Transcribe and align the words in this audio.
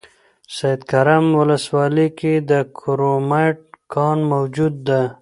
سیدکرم 0.57 1.25
ولسوالۍ 1.39 2.07
کې 2.19 2.33
د 2.49 2.51
کرومایټ 2.79 3.59
کان 3.93 4.17
موجود 4.33 4.73
ده 4.87 5.01